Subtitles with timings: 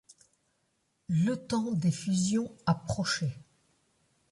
[1.09, 3.37] Le temps des fusions approchait.